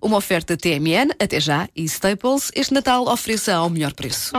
Uma 0.00 0.16
oferta 0.16 0.56
TMN, 0.56 1.12
até 1.18 1.40
já, 1.40 1.68
e 1.74 1.84
Staples, 1.84 2.50
este 2.54 2.74
Natal 2.74 3.06
ofereça 3.08 3.54
ao 3.54 3.70
melhor 3.70 3.92
preço. 3.92 4.32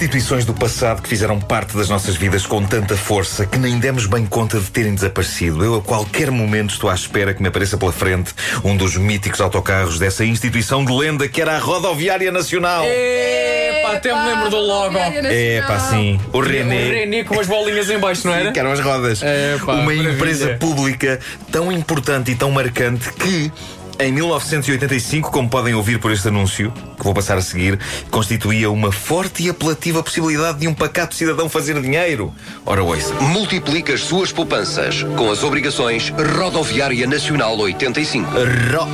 Instituições 0.00 0.46
do 0.46 0.54
passado 0.54 1.02
que 1.02 1.08
fizeram 1.10 1.38
parte 1.38 1.76
das 1.76 1.90
nossas 1.90 2.16
vidas 2.16 2.46
com 2.46 2.64
tanta 2.64 2.96
força 2.96 3.44
que 3.44 3.58
nem 3.58 3.78
demos 3.78 4.06
bem 4.06 4.24
conta 4.24 4.58
de 4.58 4.70
terem 4.70 4.94
desaparecido. 4.94 5.62
Eu 5.62 5.74
a 5.74 5.82
qualquer 5.82 6.30
momento 6.30 6.70
estou 6.70 6.88
à 6.88 6.94
espera 6.94 7.34
que 7.34 7.42
me 7.42 7.48
apareça 7.48 7.76
pela 7.76 7.92
frente 7.92 8.32
um 8.64 8.74
dos 8.74 8.96
míticos 8.96 9.42
autocarros 9.42 9.98
dessa 9.98 10.24
instituição 10.24 10.82
de 10.86 10.90
lenda 10.90 11.28
que 11.28 11.38
era 11.38 11.54
a 11.54 11.58
Rodoviária 11.58 12.32
Nacional. 12.32 12.82
Epá, 12.86 13.92
até 13.92 14.14
me 14.14 14.30
lembro 14.30 14.48
do 14.48 14.56
logo. 14.56 14.96
É, 14.96 15.60
pá, 15.66 15.78
sim. 15.78 16.18
O 16.32 16.38
O 16.38 16.40
René. 16.40 16.82
René 17.00 17.22
com 17.24 17.38
as 17.38 17.46
bolinhas 17.46 17.90
em 17.90 17.98
baixo, 17.98 18.26
não 18.26 18.32
era? 18.34 18.52
Que 18.52 18.58
eram 18.58 18.72
as 18.72 18.80
rodas. 18.80 19.22
É, 19.22 19.58
pá, 19.58 19.74
Uma 19.74 19.82
maravilha. 19.84 20.12
empresa 20.12 20.48
pública 20.58 21.20
tão 21.52 21.70
importante 21.70 22.30
e 22.30 22.34
tão 22.34 22.50
marcante 22.50 23.12
que. 23.12 23.52
Em 24.00 24.10
1985, 24.12 25.30
como 25.30 25.50
podem 25.50 25.74
ouvir 25.74 25.98
por 25.98 26.10
este 26.10 26.26
anúncio, 26.28 26.72
que 26.96 27.04
vou 27.04 27.12
passar 27.12 27.36
a 27.36 27.42
seguir, 27.42 27.78
constituía 28.10 28.70
uma 28.70 28.90
forte 28.90 29.42
e 29.42 29.50
apelativa 29.50 30.02
possibilidade 30.02 30.60
de 30.60 30.66
um 30.66 30.72
pacato 30.72 31.14
cidadão 31.14 31.50
fazer 31.50 31.78
dinheiro. 31.82 32.32
Ora, 32.64 32.82
ouça. 32.82 33.12
Multiplica 33.16 33.92
as 33.92 34.00
suas 34.00 34.32
poupanças 34.32 35.02
com 35.18 35.30
as 35.30 35.44
obrigações 35.44 36.14
Rodoviária 36.34 37.06
Nacional 37.06 37.58
85. 37.58 38.30
Ro... 38.30 38.88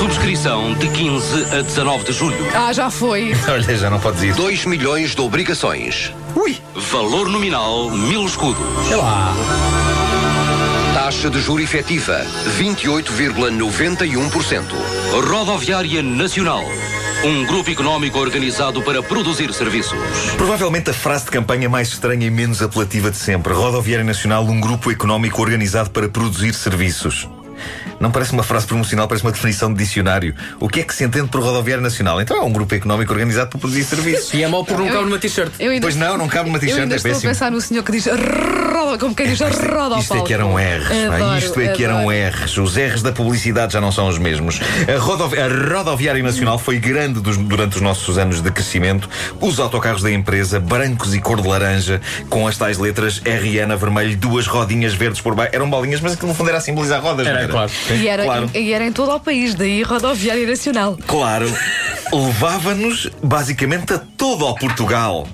Subscrição 0.00 0.74
de 0.74 0.88
15 0.88 1.44
a 1.56 1.62
19 1.62 2.04
de 2.06 2.12
julho. 2.12 2.44
Ah, 2.52 2.72
já 2.72 2.90
foi. 2.90 3.32
Olha, 3.48 3.76
já 3.76 3.88
não 3.88 4.00
podes 4.00 4.20
ir. 4.20 4.34
2 4.34 4.64
milhões 4.66 5.14
de 5.14 5.20
obrigações. 5.20 6.12
Ui! 6.34 6.56
Valor 6.74 7.28
nominal 7.28 7.88
mil 7.90 8.26
escudos. 8.26 8.64
Sei 8.88 8.96
lá. 8.96 9.32
Taxa 11.04 11.28
de 11.28 11.38
juro 11.38 11.60
efetiva 11.60 12.24
28,91%. 12.58 14.62
Rodoviária 15.28 16.02
Nacional. 16.02 16.64
Um 17.22 17.44
grupo 17.44 17.70
económico 17.70 18.18
organizado 18.18 18.80
para 18.80 19.02
produzir 19.02 19.52
serviços. 19.52 19.98
Provavelmente 20.38 20.88
a 20.88 20.94
frase 20.94 21.26
de 21.26 21.30
campanha 21.30 21.68
mais 21.68 21.88
estranha 21.88 22.26
e 22.26 22.30
menos 22.30 22.62
apelativa 22.62 23.10
de 23.10 23.18
sempre. 23.18 23.52
Rodoviária 23.52 24.02
Nacional, 24.02 24.44
um 24.44 24.58
grupo 24.58 24.90
económico 24.90 25.42
organizado 25.42 25.90
para 25.90 26.08
produzir 26.08 26.54
serviços. 26.54 27.28
Não 28.00 28.10
parece 28.10 28.32
uma 28.32 28.42
frase 28.42 28.66
promocional, 28.66 29.06
parece 29.08 29.24
uma 29.24 29.32
definição 29.32 29.72
de 29.72 29.78
dicionário. 29.78 30.34
O 30.60 30.68
que 30.68 30.80
é 30.80 30.82
que 30.82 30.94
se 30.94 31.04
entende 31.04 31.28
por 31.28 31.42
Rodoviária 31.42 31.82
Nacional? 31.82 32.20
Então 32.20 32.36
é 32.36 32.42
um 32.42 32.52
grupo 32.52 32.74
económico 32.74 33.12
organizado 33.12 33.50
para 33.50 33.58
produzir 33.58 33.84
serviços. 33.84 34.32
E 34.34 34.42
é 34.42 34.48
mau 34.48 34.64
por 34.64 34.78
não 34.78 34.86
caber 34.86 35.02
numa 35.02 35.18
t-shirt. 35.18 35.52
Eu 35.58 35.80
Pois 35.80 35.96
não, 35.96 36.16
não 36.18 36.28
cabe 36.28 36.46
numa 36.48 36.56
eu 36.56 36.60
t-shirt, 36.60 36.80
ainda 36.82 36.94
é 36.94 36.96
estou 36.96 37.10
a 37.10 37.14
péssimo. 37.14 37.30
pensar 37.30 37.50
no 37.50 37.60
senhor 37.60 37.82
que 37.82 37.92
diz 37.92 38.06
roda, 38.06 38.98
como 38.98 39.14
quem 39.14 39.26
diz 39.28 39.40
roda 39.40 39.94
ao 39.94 40.00
Isto 40.00 40.16
é 40.16 40.22
que 40.22 40.32
eram 40.34 40.54
R's. 40.56 40.88
pá. 41.08 41.14
Adoro, 41.16 41.38
Isto 41.38 41.60
é 41.60 41.68
que 41.68 41.84
eram. 41.84 42.06
R's. 42.10 42.56
Os 42.58 42.76
R's 42.76 43.02
da 43.02 43.12
publicidade 43.12 43.72
já 43.72 43.80
não 43.80 43.90
são 43.92 44.08
os 44.08 44.18
mesmos. 44.18 44.60
A, 44.94 44.98
rodovi- 44.98 45.38
a 45.38 45.48
Rodoviária 45.48 46.22
Nacional 46.22 46.58
foi 46.58 46.78
grande 46.78 47.20
dos- 47.20 47.36
durante 47.36 47.76
os 47.76 47.82
nossos 47.82 48.18
anos 48.18 48.40
de 48.40 48.50
crescimento. 48.50 49.08
Os 49.40 49.58
autocarros 49.58 50.02
da 50.02 50.10
empresa, 50.10 50.58
brancos 50.60 51.14
e 51.14 51.20
cor 51.20 51.40
de 51.40 51.48
laranja, 51.48 52.00
com 52.28 52.46
as 52.46 52.56
tais 52.56 52.78
letras 52.78 53.20
RN 53.24 53.72
a 53.72 53.76
vermelho, 53.76 54.16
duas 54.16 54.46
rodinhas 54.46 54.94
verdes 54.94 55.20
por 55.20 55.34
baixo. 55.34 55.50
Eram 55.54 55.68
bolinhas, 55.68 56.00
mas 56.00 56.12
aquilo 56.14 56.28
no 56.28 56.34
fundo 56.34 56.48
era 56.50 56.58
a 56.58 56.60
simbolizar 56.60 57.00
rodas, 57.02 57.26
Era, 57.26 57.36
não 57.36 57.42
era? 57.44 57.52
claro. 57.52 57.70
E 57.90 58.08
era, 58.08 58.24
Claro. 58.24 58.50
e 58.54 58.72
era 58.72 58.84
em 58.86 58.92
todo 58.92 59.12
o 59.12 59.20
país, 59.20 59.54
daí 59.54 59.82
rodoviária 59.82 60.46
nacional. 60.46 60.96
Claro, 61.06 61.52
levava-nos 62.12 63.10
basicamente 63.22 63.92
a 63.94 63.98
todo 63.98 64.44
ao 64.46 64.54
Portugal. 64.54 65.26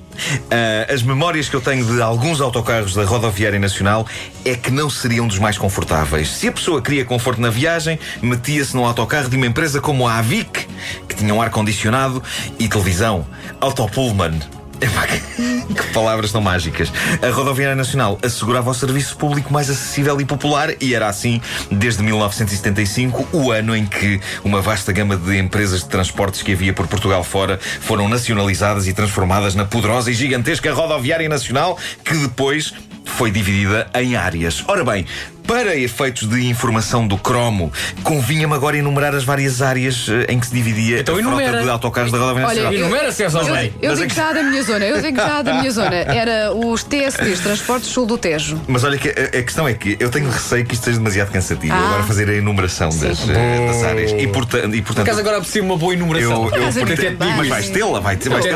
Ah, 0.51 0.93
as 0.93 1.03
memórias 1.03 1.49
que 1.49 1.57
eu 1.57 1.61
tenho 1.61 1.85
de 1.85 2.03
alguns 2.03 2.41
autocarros 2.41 2.95
da 2.95 3.05
Rodoviária 3.05 3.59
Nacional 3.59 4.07
é 4.45 4.55
que 4.55 4.71
não 4.71 4.91
seriam 4.91 5.27
dos 5.27 5.39
mais 5.39 5.57
confortáveis. 5.57 6.29
Se 6.29 6.49
a 6.49 6.53
pessoa 6.53 6.83
queria 6.83 7.05
conforto 7.05 7.41
na 7.41 7.49
viagem, 7.51 7.99
metia-se 8.21 8.75
num 8.77 8.85
autocarro 8.85 9.29
de 9.31 9.37
uma 9.37 9.47
empresa 9.47 9.81
como 9.81 10.07
a 10.07 10.19
Avic, 10.19 10.67
que 11.09 11.15
tinha 11.15 11.33
um 11.35 11.41
ar-condicionado 11.41 12.23
e 12.59 12.69
televisão. 12.69 13.27
Autopullman. 13.61 14.39
Que 14.81 15.93
palavras 15.93 16.33
tão 16.33 16.41
mágicas. 16.41 16.93
A 17.23 17.31
Rodoviária 17.31 17.77
Nacional 17.77 18.19
assegurava 18.23 18.71
o 18.71 18.75
serviço 18.75 19.17
público 19.17 19.53
mais 19.53 19.69
acessível 19.69 20.21
e 20.21 20.25
popular 20.25 20.71
e 20.81 20.95
era 20.95 21.09
assim 21.09 21.41
desde 21.71 22.03
1975, 22.03 23.29
o 23.33 23.53
ano 23.53 23.77
em 23.77 23.87
que 23.87 24.21
uma 24.43 24.61
vasta 24.61 24.93
gama 24.93 25.17
de 25.17 25.39
empresas 25.39 25.83
de 25.83 25.89
transportes 25.89 26.43
que 26.43 26.53
havia 26.53 26.73
por 26.73 26.87
Portugal 26.87 27.23
fora 27.23 27.59
foram 27.81 28.09
nacionalizadas 28.09 28.87
e 28.87 28.93
transformadas 28.93 29.55
na 29.55 29.65
poderosa 29.65 30.11
e 30.11 30.15
gigantesca 30.15 30.73
Rodoviária 30.73 31.29
Nacional, 31.29 31.79
que 32.05 32.15
depois 32.15 32.73
foi 33.05 33.31
dividida 33.31 33.89
em 33.95 34.17
áreas. 34.17 34.65
Ora 34.67 34.85
bem, 34.85 35.07
para 35.47 35.77
efeitos 35.77 36.29
de 36.29 36.47
informação 36.49 37.07
do 37.07 37.17
cromo, 37.19 37.73
convinha-me 38.03 38.55
agora 38.55 38.77
enumerar 38.77 39.15
as 39.15 39.25
várias 39.25 39.61
áreas 39.63 40.07
eh, 40.09 40.33
em 40.33 40.39
que 40.39 40.47
se 40.47 40.53
dividia 40.55 41.01
Então 41.01 41.15
a 41.17 41.19
frota 41.19 41.43
enumera. 41.43 41.63
de 41.63 41.71
autocarros 41.71 42.13
da 42.13 42.19
Rodoviária 42.19 42.49
Olha, 42.49 42.63
Nacional. 42.65 42.89
E 42.89 42.91
não 42.91 42.97
era 42.97 43.13
César 43.13 43.41
Eu, 43.47 43.55
bem. 43.55 43.73
eu 43.83 43.93
digo 43.95 44.05
é 44.05 44.09
que- 44.09 44.15
já 44.15 44.33
da 44.33 44.43
minha 44.43 44.63
zona, 44.63 44.85
eu 44.85 45.01
digo 45.03 45.17
já 45.17 45.43
da 45.43 45.55
minha 45.55 45.71
zona. 45.71 45.91
Era 46.21 46.53
os 46.53 46.83
TSTs, 46.85 47.41
Transportes 47.41 47.89
Sul 47.91 48.07
do 48.07 48.17
Tejo. 48.19 48.61
Mas 48.69 48.85
olha 48.85 48.99
que 48.99 49.09
a, 49.09 49.13
a 49.39 49.43
questão 49.43 49.67
é 49.67 49.75
que 49.75 49.97
eu 49.99 50.11
tenho 50.11 50.29
receio 50.31 50.65
que 50.65 50.75
isto 50.75 50.85
seja 50.85 50.99
demasiado 50.99 51.31
cansativo. 51.31 51.73
Ah. 51.75 51.89
Agora 51.91 52.03
fazer 52.05 52.29
a 52.29 52.35
enumeração 52.35 52.89
das, 52.91 53.29
eh, 53.29 53.67
das 53.67 53.83
áreas. 53.85 54.13
E, 54.13 54.27
porta, 54.29 54.59
e 54.59 54.63
Por 54.83 54.83
portanto. 54.83 55.01
acaso 55.07 55.21
agora 55.21 55.41
preciso 55.41 55.65
uma 55.65 55.77
boa 55.77 55.95
enumeração. 55.95 56.49
eu, 56.49 56.55
eu, 56.57 56.63
Mas 56.63 56.77
eu 56.77 56.87
pretendo- 56.87 57.17
também. 57.19 57.37
mas 57.37 57.49
vais 57.49 57.69
tê-la, 57.71 58.01
vai, 58.01 58.17
tê-la. 58.17 58.41
te. 58.41 58.51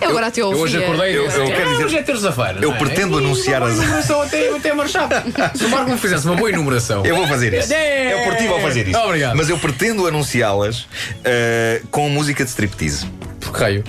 Eu 0.00 0.08
agora 0.10 0.26
até 0.28 0.40
Eu 0.40 0.46
ouvia. 0.48 0.62
hoje 0.62 0.78
acordei 0.82 1.16
Eu- 1.16 1.24
eu 1.30 1.44
e 1.46 1.50
quero 1.52 1.70
dizer- 1.70 1.84
hoje 1.84 1.96
é 1.98 2.02
terça-feira. 2.02 2.58
Eu 2.60 2.68
não 2.70 2.74
é? 2.76 2.78
pretendo 2.78 3.18
anunciar 3.18 3.62
as- 3.62 3.78
até, 4.10 4.48
até 4.56 4.72
marchar. 4.74 5.08
Se 5.54 5.64
o 5.64 5.68
Marco 5.70 5.90
me 5.90 5.98
fizesse 5.98 6.26
uma 6.28 6.36
boa 6.36 6.50
enumeração. 6.50 7.04
Eu 7.04 7.16
vou 7.16 7.26
fazer 7.26 7.52
isso. 7.54 7.72
É. 7.72 8.12
É 8.12 8.16
oportuno 8.22 8.54
ao 8.54 8.60
fazer 8.60 8.86
isso. 8.88 8.98
Obrigado. 8.98 9.36
Mas 9.36 9.48
eu 9.48 9.58
pretendo 9.58 10.06
anunciá-las 10.06 10.86
eh, 11.24 11.82
com 11.90 12.08
música 12.08 12.44
de 12.44 12.50
striptease. 12.50 13.06
Por 13.40 13.52
raio. 13.54 13.84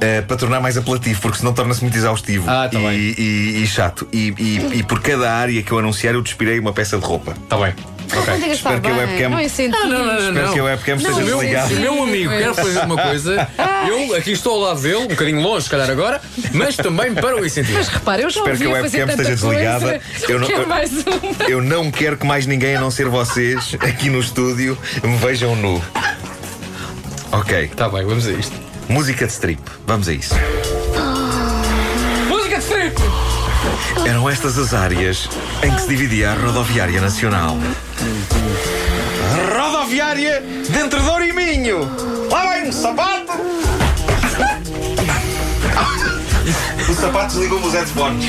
Eh, 0.00 0.20
para 0.22 0.36
tornar 0.36 0.60
mais 0.60 0.76
apelativo, 0.76 1.20
porque 1.20 1.38
senão 1.38 1.52
torna-se 1.52 1.80
muito 1.82 1.96
exaustivo 1.96 2.48
Ah, 2.50 2.68
tá 2.70 2.78
e, 2.92 3.14
e- 3.16 3.62
e 3.62 3.66
chato. 3.66 4.06
E, 4.12 4.34
e- 4.38 4.78
e 4.78 4.82
por 4.82 5.00
cada 5.00 5.32
área 5.32 5.62
que 5.62 5.72
eu 5.72 5.78
anunciar, 5.78 6.14
eu 6.14 6.22
despirei 6.22 6.58
uma 6.58 6.72
peça 6.72 6.98
de 6.98 7.04
roupa. 7.04 7.32
Está 7.32 7.56
bem. 7.56 7.72
Ok. 8.18 8.52
Espero 8.52 8.80
que 8.80 8.88
a 8.88 8.94
webcam- 8.94 9.28
Não 9.30 9.38
é 9.38 9.44
incentivo. 9.44 9.82
Ah, 9.82 9.86
não, 9.86 9.98
não, 9.98 10.06
não. 10.14 10.28
Espero 10.28 10.52
que 10.52 10.58
a 10.60 10.64
webcam 10.64 10.96
Não, 10.96 11.10
esteja 11.10 11.24
desligada. 11.24 11.68
Se 11.68 11.74
o 11.74 11.80
meu 11.80 12.02
amigo 12.02 12.30
quer 12.30 12.54
fazer 12.54 12.78
uma 12.80 12.96
coisa, 13.02 13.48
eu 13.88 14.14
aqui 14.16 14.32
estou 14.32 14.54
ao 14.54 14.60
lado 14.60 14.80
dele, 14.82 14.96
um 14.96 15.06
bocadinho 15.08 15.40
longe, 15.40 15.64
se 15.64 15.70
calhar 15.70 15.90
agora, 15.90 16.20
mas 16.52 16.76
também 16.76 17.14
para 17.14 17.36
o 17.36 17.44
incentivo. 17.44 17.78
Mas 17.78 17.88
repara, 17.88 18.22
eu 18.22 18.30
já 18.30 18.40
Espero 18.40 18.56
que 18.58 18.64
a 18.64 18.82
fazer 18.82 18.98
webcam 19.04 19.22
esteja 19.22 19.36
desligada. 19.36 20.00
Eu 20.28 20.38
não- 20.40 20.46
Quero 20.46 20.62
eu- 20.62 20.68
mais 20.68 20.92
uma. 20.92 21.48
Eu 21.48 21.62
não 21.62 21.90
quero 21.90 22.16
que 22.16 22.26
mais 22.26 22.46
ninguém, 22.46 22.76
a 22.76 22.80
não 22.80 22.90
ser 22.90 23.08
vocês, 23.08 23.74
aqui 23.80 24.08
no 24.10 24.20
estúdio, 24.20 24.78
me 25.02 25.16
vejam 25.16 25.54
nu. 25.56 25.82
Ok, 27.32 27.64
Está 27.64 27.88
bem, 27.88 28.04
vamos 28.04 28.26
a 28.26 28.30
isto. 28.32 28.54
música 28.88 29.26
de 29.26 29.32
strip. 29.32 29.60
Vamos 29.86 30.08
a 30.08 30.12
isso. 30.12 30.34
Eram 34.06 34.28
estas 34.28 34.58
as 34.58 34.74
áreas 34.74 35.28
em 35.62 35.74
que 35.74 35.80
se 35.80 35.88
dividia 35.88 36.32
a 36.32 36.34
rodoviária 36.34 37.00
nacional. 37.00 37.56
Rodoviária 39.56 40.42
de 40.42 40.78
Entre 40.78 41.00
Douro 41.00 41.24
e 41.24 41.32
Minho. 41.32 41.88
Lá 42.30 42.52
vem 42.52 42.68
um 42.68 42.72
sapato. 42.72 43.32
O 46.86 46.92
sapato 46.94 47.32
desligou-me 47.32 47.66
os 47.66 47.72
headphones. 47.72 48.26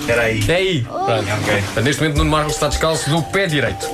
Espera 0.00 0.22
aí. 0.22 0.42
É 0.48 0.54
aí. 0.54 0.82
Pronto. 0.82 1.10
Ok. 1.10 1.62
Portanto, 1.62 1.84
Neste 1.84 2.00
momento, 2.02 2.16
Nuno 2.18 2.30
Marcos 2.30 2.54
está 2.54 2.68
descalço 2.68 3.10
do 3.10 3.22
pé 3.24 3.46
direito. 3.46 3.86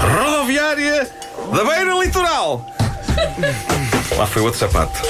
Rodoviária 0.00 1.08
da 1.52 1.64
Beira 1.64 1.94
Litoral. 1.94 2.66
Lá 4.18 4.26
foi 4.26 4.42
outro 4.42 4.60
sapato. 4.60 5.00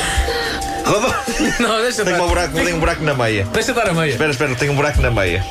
Não, 1.60 1.80
deixa 1.82 2.04
Tenho 2.04 2.22
um 2.22 2.28
buraco, 2.28 2.54
tenho 2.54 2.76
um 2.76 2.80
buraco 2.80 3.02
na 3.02 3.14
meia. 3.14 3.44
Deixa 3.52 3.70
estar 3.72 3.88
a 3.88 3.92
meia. 3.92 4.10
Espera, 4.10 4.30
espera, 4.30 4.54
tenho 4.54 4.72
um 4.72 4.76
buraco 4.76 5.00
na 5.00 5.10
meia. 5.10 5.44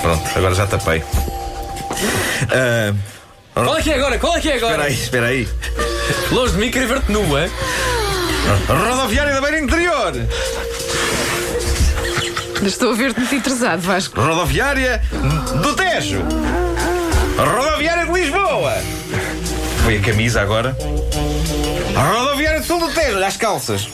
Pronto, 0.00 0.22
agora 0.36 0.54
já 0.54 0.66
tapei. 0.66 1.02
Ah, 2.52 2.92
Qual 3.54 3.78
é 3.78 3.82
que 3.82 3.90
é 3.90 3.94
agora? 3.96 4.18
Qual 4.18 4.36
é 4.36 4.40
que 4.40 4.50
é 4.50 4.54
espera 4.56 4.74
agora? 4.74 4.88
aí, 4.88 4.94
espera 4.94 5.26
aí. 5.26 5.48
Longe 6.30 6.52
de 6.52 6.58
mim, 6.58 6.70
querer 6.70 6.86
ver-te 6.86 7.10
nua. 7.10 7.48
Rodoviária 8.68 9.32
da 9.34 9.40
Beira 9.40 9.58
Interior. 9.58 10.12
Estou 12.62 12.92
a 12.92 12.94
ver-te 12.94 13.18
muito 13.18 13.34
interessado, 13.34 13.80
Vasco. 13.80 14.20
Rodoviária 14.20 15.02
do 15.62 15.74
Tejo. 15.74 16.22
Rodoviária 17.38 18.06
de 18.06 18.12
Lisboa. 18.12 18.74
Foi 19.84 19.96
a 19.98 20.00
camisa 20.00 20.42
agora. 20.42 20.76
Rodoviária 21.94 22.60
de 22.60 22.66
Sul 22.66 22.78
do 22.78 22.88
Tejo. 22.92 23.16
Olha 23.16 23.26
as 23.26 23.36
calças. 23.36 23.88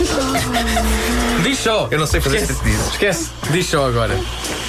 Diz 1.42 1.58
só. 1.58 1.88
Eu 1.90 1.98
não 1.98 2.06
sei 2.06 2.20
fazer 2.20 2.36
Esquece. 2.38 2.52
striptease. 2.58 2.90
Esquece. 2.90 3.28
Diz 3.50 3.66
só 3.66 3.86
agora. 3.86 4.18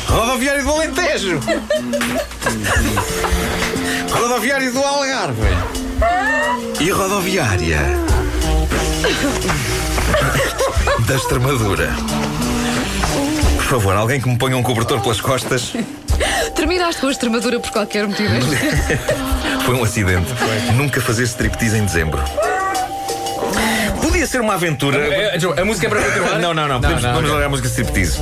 Rodoviário 0.07 0.63
do 0.63 0.72
Alentejo. 0.72 1.39
rodoviário 4.12 4.74
do 4.74 4.80
Algarve. 4.83 5.48
E 6.80 6.89
rodoviária 6.89 7.80
da 11.07 11.16
Extremadura. 11.16 11.92
Por 13.57 13.66
favor, 13.66 13.95
alguém 13.95 14.19
que 14.19 14.27
me 14.27 14.38
ponha 14.38 14.57
um 14.57 14.63
cobertor 14.63 15.00
pelas 15.01 15.22
costas. 15.22 15.74
Terminaste 16.56 17.01
com 17.01 17.07
a 17.07 17.12
extremadura 17.12 17.60
por 17.60 17.72
qualquer 17.72 18.07
motivo. 18.07 18.30
Foi 19.66 19.75
um 19.75 19.84
acidente. 19.84 20.27
Nunca 20.75 21.00
fazer 21.00 21.24
striptease 21.24 21.77
em 21.77 21.86
dezembro. 21.86 22.22
Podia 24.21 24.33
ser 24.33 24.41
uma 24.41 24.53
aventura. 24.53 25.00
É, 25.00 25.39
Joe, 25.39 25.59
a 25.59 25.65
música 25.65 25.88
é 25.88 25.89
para 25.89 26.03
continuar? 26.03 26.38
Não, 26.38 26.53
não, 26.53 26.68
não. 26.68 26.79
Podemos, 26.79 27.01
vamos 27.01 27.19
ok. 27.21 27.31
largar 27.31 27.45
a 27.47 27.50
música 27.50 27.68
de 27.68 27.73
striptease. 27.73 28.19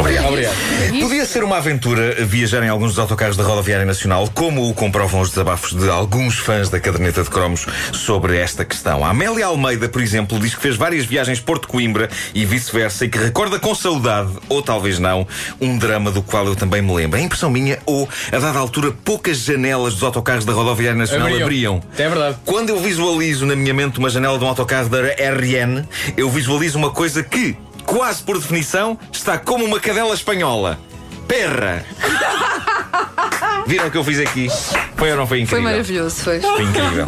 Obrigado. 0.00 0.28
Obrigado. 0.28 0.54
Podia 1.00 1.24
ser 1.24 1.44
uma 1.44 1.58
aventura 1.58 2.24
viajar 2.24 2.62
em 2.62 2.68
alguns 2.68 2.90
dos 2.90 2.98
autocarros 2.98 3.36
da 3.36 3.44
Rodoviária 3.44 3.84
Nacional, 3.84 4.28
como 4.34 4.68
o 4.68 4.74
comprovam 4.74 5.20
os 5.20 5.30
desabafos 5.30 5.74
de 5.74 5.88
alguns 5.88 6.38
fãs 6.38 6.68
da 6.68 6.80
caderneta 6.80 7.22
de 7.22 7.30
cromos 7.30 7.66
sobre 7.92 8.36
esta 8.38 8.64
questão. 8.64 9.04
A 9.04 9.10
Amélia 9.10 9.46
Almeida, 9.46 9.88
por 9.88 10.00
exemplo, 10.00 10.38
diz 10.38 10.54
que 10.54 10.62
fez 10.62 10.76
várias 10.76 11.04
viagens 11.04 11.40
Porto-Coimbra 11.40 12.08
e 12.34 12.44
vice-versa 12.44 13.04
e 13.04 13.08
que 13.08 13.18
recorda 13.18 13.58
com 13.58 13.74
saudade, 13.74 14.32
ou 14.48 14.62
talvez 14.62 14.98
não, 14.98 15.26
um 15.60 15.76
drama 15.76 16.10
do 16.10 16.22
qual 16.22 16.46
eu 16.46 16.56
também 16.56 16.80
me 16.80 16.94
lembro. 16.94 17.18
É 17.18 17.22
impressão 17.22 17.50
minha, 17.50 17.78
ou, 17.84 18.08
a 18.32 18.38
dada 18.38 18.58
altura, 18.58 18.92
poucas 19.04 19.38
janelas 19.38 19.94
dos 19.94 20.02
autocarros 20.02 20.44
da 20.44 20.52
Rodoviária 20.52 20.98
Nacional 20.98 21.26
Abriam. 21.26 21.42
abriam. 21.44 21.82
É 21.98 22.08
verdade. 22.08 22.36
Quando 22.44 22.70
eu 22.70 22.78
visualizo 22.80 23.44
na 23.44 23.54
minha 23.54 23.74
mente 23.74 23.98
uma 23.98 24.08
janela 24.08 24.38
de 24.38 24.44
um 24.44 24.48
autocarro 24.48 24.88
da 24.88 25.00
RN, 25.00 25.84
eu 26.16 26.30
visualizo 26.30 26.78
uma 26.78 26.90
coisa 26.90 27.22
que, 27.22 27.56
quase 27.90 28.22
por 28.22 28.38
definição, 28.38 28.96
está 29.12 29.36
como 29.36 29.64
uma 29.64 29.80
cadela 29.80 30.14
espanhola. 30.14 30.78
Perra! 31.26 31.84
Viram 33.66 33.88
o 33.88 33.90
que 33.90 33.98
eu 33.98 34.04
fiz 34.04 34.20
aqui? 34.20 34.48
Foi 34.96 35.10
ou 35.10 35.16
não 35.16 35.26
foi 35.26 35.38
Foi 35.44 35.58
incrível? 35.58 35.70
maravilhoso, 35.70 36.16
foi. 36.22 36.40
Foi 36.40 36.62
incrível. 36.62 37.04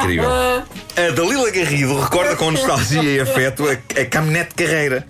incrível. 0.00 0.28
A 0.30 1.10
Dalila 1.14 1.50
Garrido 1.50 2.00
recorda 2.00 2.34
com 2.36 2.50
nostalgia 2.50 3.02
e 3.02 3.20
afeto 3.20 3.64
a, 3.68 4.00
a 4.00 4.04
caminhonete 4.06 4.54
carreira. 4.54 5.06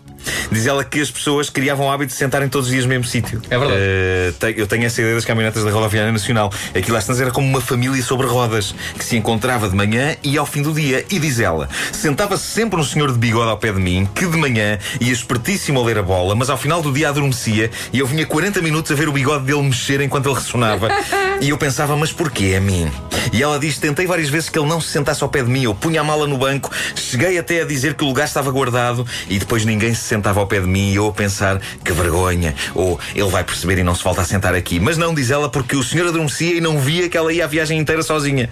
Diz 0.50 0.66
ela 0.66 0.84
que 0.84 1.00
as 1.00 1.10
pessoas 1.10 1.48
criavam 1.50 1.86
o 1.86 1.90
hábito 1.90 2.12
de 2.12 2.18
sentarem 2.18 2.48
todos 2.48 2.66
os 2.66 2.72
dias 2.72 2.84
no 2.84 2.90
mesmo 2.90 3.04
sítio. 3.04 3.40
É 3.50 3.58
verdade. 3.58 3.80
Eh, 3.80 4.32
te- 4.38 4.54
eu 4.60 4.66
tenho 4.66 4.84
essa 4.84 5.00
ideia 5.00 5.14
das 5.14 5.24
caminhonetas 5.24 5.64
da 5.64 5.70
Rodoviária 5.70 6.12
Nacional. 6.12 6.52
Aquilo 6.74 6.96
às 6.96 7.04
tantas 7.06 7.20
era 7.20 7.30
como 7.30 7.46
uma 7.48 7.60
família 7.60 8.02
sobre 8.02 8.26
rodas 8.26 8.74
que 8.98 9.04
se 9.04 9.16
encontrava 9.16 9.68
de 9.68 9.74
manhã 9.76 10.16
e 10.22 10.36
ao 10.38 10.46
fim 10.46 10.62
do 10.62 10.72
dia. 10.72 11.04
E 11.10 11.18
diz 11.18 11.38
ela: 11.40 11.68
sentava-se 11.92 12.44
sempre 12.44 12.78
um 12.78 12.84
senhor 12.84 13.10
de 13.12 13.18
bigode 13.18 13.50
ao 13.50 13.58
pé 13.58 13.72
de 13.72 13.80
mim 13.80 14.08
que 14.14 14.26
de 14.26 14.36
manhã 14.36 14.78
ia 15.00 15.12
espertíssimo 15.12 15.80
a 15.80 15.84
ler 15.84 15.98
a 15.98 16.02
bola, 16.02 16.34
mas 16.34 16.50
ao 16.50 16.56
final 16.56 16.80
do 16.82 16.92
dia 16.92 17.08
adormecia 17.08 17.70
e 17.92 17.98
eu 17.98 18.06
vinha 18.06 18.26
40 18.26 18.60
minutos 18.62 18.90
a 18.92 18.94
ver 18.94 19.08
o 19.08 19.12
bigode 19.12 19.44
dele 19.44 19.62
mexer 19.62 20.00
enquanto 20.00 20.26
ele 20.28 20.34
ressonava. 20.36 20.88
e 21.40 21.48
eu 21.50 21.58
pensava: 21.58 21.96
mas 21.96 22.12
porquê 22.12 22.54
a 22.56 22.60
mim? 22.60 22.90
E 23.32 23.42
ela 23.42 23.58
diz: 23.58 23.78
tentei 23.78 24.06
várias 24.06 24.28
vezes 24.28 24.48
que 24.48 24.58
ele 24.58 24.68
não 24.68 24.80
se 24.80 24.88
sentasse 24.88 25.22
ao 25.22 25.28
pé 25.28 25.42
de 25.42 25.50
mim. 25.50 25.62
Eu 25.64 25.74
punha 25.74 26.00
a 26.00 26.04
mala 26.04 26.26
no 26.26 26.36
banco, 26.38 26.70
cheguei 26.94 27.38
até 27.38 27.62
a 27.62 27.64
dizer 27.64 27.94
que 27.94 28.04
o 28.04 28.06
lugar 28.06 28.24
estava 28.24 28.50
guardado 28.50 29.06
e 29.28 29.38
depois 29.38 29.64
ninguém 29.64 29.94
se 29.94 30.02
sentava 30.02 30.33
ao 30.38 30.46
pé 30.46 30.60
de 30.60 30.66
mim 30.66 30.92
e 30.92 30.96
eu 30.96 31.08
a 31.08 31.12
pensar 31.12 31.60
que 31.84 31.92
vergonha, 31.92 32.54
ou 32.74 32.98
ele 33.14 33.28
vai 33.28 33.44
perceber 33.44 33.78
e 33.78 33.82
não 33.82 33.94
se 33.94 34.02
volta 34.02 34.22
a 34.22 34.24
sentar 34.24 34.54
aqui. 34.54 34.80
Mas 34.80 34.96
não, 34.96 35.14
diz 35.14 35.30
ela, 35.30 35.48
porque 35.48 35.76
o 35.76 35.82
senhor 35.82 36.08
adormecia 36.08 36.54
e 36.54 36.60
não 36.60 36.78
via 36.78 37.08
que 37.08 37.16
ela 37.16 37.32
ia 37.32 37.44
a 37.44 37.48
viagem 37.48 37.78
inteira 37.78 38.02
sozinha. 38.02 38.48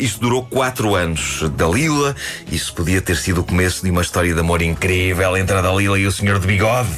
Isto 0.00 0.20
durou 0.20 0.44
quatro 0.44 0.94
anos. 0.94 1.42
Dalila, 1.56 2.14
isso 2.50 2.74
podia 2.74 3.00
ter 3.00 3.16
sido 3.16 3.40
o 3.40 3.44
começo 3.44 3.84
de 3.84 3.90
uma 3.90 4.02
história 4.02 4.32
de 4.32 4.40
amor 4.40 4.62
incrível 4.62 5.36
entre 5.36 5.56
a 5.56 5.60
Dalila 5.60 5.98
e 5.98 6.06
o 6.06 6.12
senhor 6.12 6.38
de 6.38 6.46
bigode. 6.46 6.88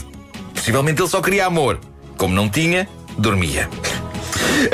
Possivelmente 0.55 1.01
ele 1.01 1.09
só 1.09 1.21
queria 1.21 1.47
amor. 1.47 1.79
Como 2.17 2.35
não 2.35 2.49
tinha, 2.49 2.89
dormia. 3.17 3.69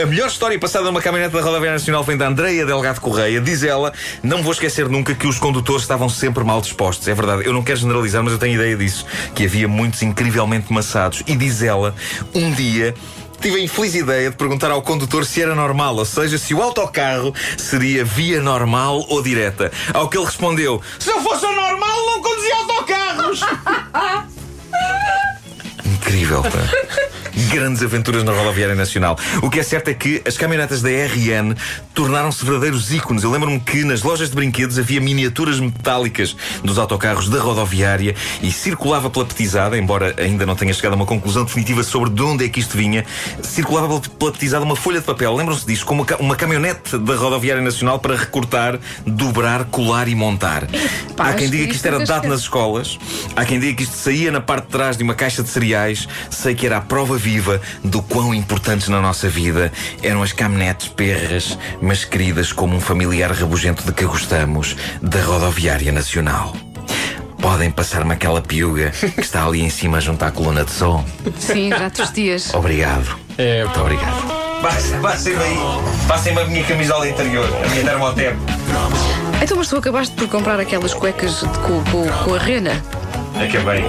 A 0.03 0.05
melhor 0.05 0.29
história 0.29 0.59
passada 0.59 0.85
numa 0.87 1.01
caminhonete 1.01 1.35
da 1.35 1.41
Rodoviária 1.41 1.79
Nacional 1.79 2.03
vem 2.03 2.17
da 2.17 2.27
Andreia 2.27 2.67
Delgado 2.67 3.01
Correia. 3.01 3.41
Diz 3.41 3.63
ela, 3.63 3.93
não 4.23 4.43
vou 4.43 4.53
esquecer 4.53 4.89
nunca 4.89 5.15
que 5.15 5.27
os 5.27 5.39
condutores 5.39 5.83
estavam 5.83 6.09
sempre 6.09 6.43
mal 6.45 6.61
dispostos. 6.61 7.07
É 7.09 7.15
verdade, 7.15 7.47
eu 7.47 7.53
não 7.53 7.63
quero 7.63 7.79
generalizar, 7.79 8.23
mas 8.23 8.33
eu 8.33 8.39
tenho 8.39 8.55
ideia 8.55 8.77
disso. 8.77 9.07
Que 9.35 9.45
havia 9.45 9.69
muitos 9.69 10.03
incrivelmente 10.03 10.73
maçados. 10.73 11.23
E 11.27 11.37
diz 11.37 11.63
ela, 11.63 11.95
um 12.35 12.53
dia. 12.53 12.95
Tive 13.41 13.57
a 13.57 13.63
infeliz 13.63 13.95
ideia 13.95 14.31
de 14.31 14.37
perguntar 14.37 14.71
ao 14.71 14.83
condutor 14.83 15.25
se 15.25 15.43
era 15.43 15.55
normal, 15.55 15.95
ou 15.97 16.05
seja, 16.07 16.39
se 16.39 16.55
o 16.55 16.63
autocarro 16.63 17.35
seria 17.57 18.03
via 18.05 18.41
normal 18.41 19.05
ou 19.09 19.23
direta. 19.23 19.71
Ao 19.93 20.09
que 20.09 20.17
ele 20.17 20.25
respondeu: 20.25 20.81
Se 20.99 21.11
eu 21.11 21.21
fosse 21.21 21.45
normal, 21.45 22.07
não 22.07 22.23
conduzia 22.23 22.57
autocarros! 22.57 23.41
Incrível, 25.85 26.43
pá. 26.43 27.26
Grandes 27.51 27.83
aventuras 27.83 28.25
na 28.25 28.33
rodoviária 28.33 28.75
nacional. 28.75 29.19
O 29.43 29.51
que 29.51 29.61
é 29.61 29.63
certo 29.63 29.89
é 29.89 29.95
que 29.95 30.23
as 30.27 30.37
caminhonetas 30.39 30.81
da 30.83 30.89
RN 30.89 31.55
tornaram-se 31.95 32.45
verdadeiros 32.45 32.93
ícones. 32.93 33.23
Eu 33.23 33.31
lembro-me 33.31 33.61
que 33.61 33.85
nas 33.85 34.03
lojas 34.03 34.31
de 34.31 34.35
brinquedos 34.35 34.79
havia 34.79 35.01
miniaturas 35.01 35.61
metálicas 35.61 36.35
dos 36.65 36.79
autocarros 36.79 37.29
da 37.29 37.39
rodoviária 37.41 38.15
e 38.43 38.51
circulava 38.51 39.11
pela 39.11 39.25
petizada, 39.27 39.77
embora 39.77 40.15
ainda 40.19 40.47
não 40.47 40.57
tenha 40.57 40.73
chegado 40.73 40.93
a 40.93 40.97
uma 40.97 41.07
conclusão 41.07 41.45
definitiva 41.45 41.83
sobre 41.83 42.11
de 42.11 42.23
onde 42.23 42.45
é 42.45 42.49
que 42.49 42.61
isto 42.61 42.77
vinha, 42.77 43.05
circulava 43.43 44.01
pela- 44.19 44.33
petizada 44.33 44.65
uma 44.65 44.77
folha 44.77 45.01
de 45.01 45.07
papel. 45.07 45.35
Lembram-se 45.35 45.67
disso? 45.67 45.85
Como 45.85 46.03
uma 46.03 46.17
uma 46.27 46.37
caminhonete 46.37 46.99
da 46.99 47.15
rodoviária 47.15 47.63
nacional 47.63 47.99
para 47.99 48.17
recortar, 48.17 48.79
dobrar, 49.07 49.65
colar 49.67 50.09
e 50.09 50.15
montar. 50.15 50.67
Pá, 51.17 51.31
Há 51.31 51.35
quem 51.35 51.49
diga 51.51 51.67
que 51.69 51.75
isto 51.75 51.87
era 51.87 52.05
dado 52.05 52.29
nas 52.29 52.41
escolas. 52.41 52.99
Há 53.35 53.45
quem 53.45 53.61
diga 53.61 53.75
que 53.77 53.83
isto 53.85 53.97
saía 53.97 54.31
na 54.33 54.41
parte 54.41 54.65
de 54.67 54.71
trás 54.73 54.97
de 54.97 55.03
uma 55.05 55.15
caixa 55.15 55.43
de 55.43 55.49
cereais. 55.49 56.09
Sei 56.31 56.55
que 56.55 56.67
era 56.67 56.79
a 56.79 56.81
prova 56.81 57.17
viva 57.27 57.61
do 57.83 58.01
quão 58.01 58.33
importantes 58.33 58.87
na 58.87 59.01
nossa 59.01 59.29
vida 59.29 59.73
eram 60.01 60.23
as 60.23 60.31
caminhonetes 60.33 60.87
perras, 60.87 61.59
mas 61.83 62.05
queridas 62.05 62.53
como 62.53 62.77
um 62.77 62.81
familiar 62.81 63.33
rabugento 63.33 63.83
de 63.85 63.93
que 63.93 64.05
gostamos, 64.05 64.77
da 65.03 65.21
rodoviária 65.25 65.91
nacional. 65.91 66.55
Podem 67.43 67.69
passar-me 67.69 68.13
aquela 68.13 68.41
piuga 68.41 68.91
que 68.91 69.21
está 69.21 69.45
ali 69.45 69.61
em 69.61 69.71
cima 69.71 70.01
junto 70.01 70.25
à 70.25 70.31
coluna 70.31 70.65
de 70.65 70.71
som. 70.71 71.05
Sim, 71.41 71.71
já 71.71 71.91
te 71.91 72.01
vestias. 72.03 72.55
Obrigado. 72.55 73.19
É, 73.37 73.65
Muito 73.65 73.81
obrigado. 73.81 74.37
Passem-me 75.03 75.43
aí. 75.43 75.57
Passem-me 76.07 76.41
a 76.41 76.45
minha 76.45 76.65
camisola 76.65 77.09
interior, 77.09 77.45
a 77.65 77.69
minha 77.71 77.85
termotep. 77.85 78.37
Então, 79.43 79.57
mas 79.57 79.69
tu 79.69 79.77
acabaste 79.79 80.15
por 80.15 80.29
comprar 80.29 80.61
aquelas 80.61 80.95
cuecas 80.95 81.41
de- 81.41 81.59
com, 81.59 81.83
com, 81.91 82.09
com 82.25 82.35
a 82.35 82.39
rena. 82.39 82.81
Acabei. 83.35 83.85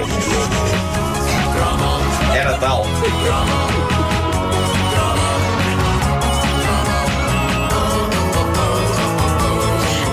É 2.38 2.44
Natal. 2.44 2.84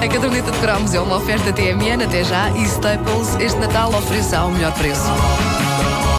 A 0.02 0.08
caderneta 0.08 0.52
de 0.52 0.58
cromos 0.58 0.96
é 0.96 1.00
uma 1.00 1.18
oferta 1.18 1.54
TMN 1.54 2.04
até 2.04 2.24
já 2.24 2.50
e 2.50 2.64
Staples 2.64 3.36
este 3.40 3.60
Natal 3.60 3.94
ofereça 3.94 4.40
ao 4.40 4.50
melhor 4.50 4.74
preço. 4.74 5.12